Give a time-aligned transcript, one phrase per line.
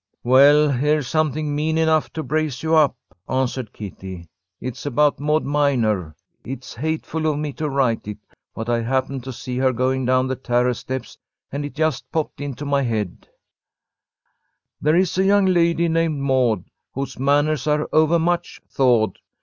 [0.23, 2.95] "Well, here's something mean enough to brace you up,"
[3.29, 4.29] answered Kitty.
[4.59, 6.15] "It's about Maud Minor.
[6.43, 8.17] It's hateful of me to write it,
[8.55, 11.19] but I happened to see her going down the terrace steps
[11.51, 13.29] and it just popped into my head:
[14.81, 16.63] "There is a young lady named Maud,
[16.95, 19.19] Whose manners are overmuch thawed.